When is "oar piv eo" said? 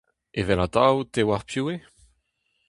1.27-1.77